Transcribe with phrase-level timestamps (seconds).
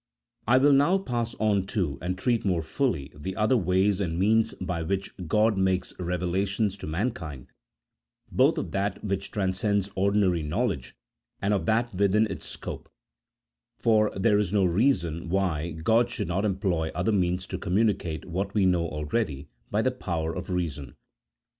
[0.47, 4.55] I will now pass on to, and treat more fully, the other ways and means
[4.55, 7.45] by which God makes revelations to man kind,
[8.31, 10.95] both of that which transcends ordinary knowledge,
[11.39, 12.89] and of that within its scope;
[13.77, 18.55] for there is no reason why God should not employ other means to communicate what
[18.55, 20.95] wo know already by the power of reason.